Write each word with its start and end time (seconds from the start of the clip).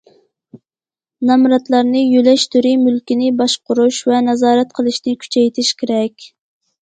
نامراتلارنى 1.31 2.01
يۆلەش 2.03 2.45
تۈرى 2.55 2.71
مۈلكىنى 2.85 3.29
باشقۇرۇش 3.41 3.99
ۋە 4.13 4.21
نازارەت 4.29 4.75
قىلىشنى 4.79 5.13
كۈچەيتىش 5.25 5.71
كېرەك. 5.83 6.27